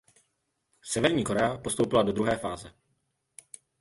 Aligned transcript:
Severní 0.83 1.23
Korea 1.23 1.57
postoupila 1.57 2.03
do 2.03 2.11
druhé 2.11 2.35
fáze. 2.37 2.73